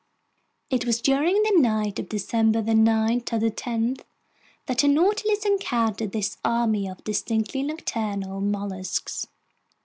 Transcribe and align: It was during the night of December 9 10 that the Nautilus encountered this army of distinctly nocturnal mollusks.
It 0.71 0.83
was 0.83 0.99
during 0.99 1.43
the 1.43 1.53
night 1.59 1.99
of 1.99 2.09
December 2.09 2.63
9 2.63 3.21
10 3.21 3.95
that 4.65 4.79
the 4.79 4.87
Nautilus 4.87 5.45
encountered 5.45 6.11
this 6.11 6.37
army 6.43 6.87
of 6.89 7.03
distinctly 7.03 7.61
nocturnal 7.61 8.41
mollusks. 8.41 9.27